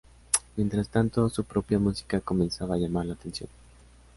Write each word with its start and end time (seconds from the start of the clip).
Mientras 0.55 0.89
tanto, 0.89 1.29
su 1.29 1.43
propia 1.43 1.77
música 1.77 2.21
comenzaba 2.21 2.73
a 2.73 2.79
llamar 2.79 3.05
la 3.05 3.13
atención. 3.13 3.47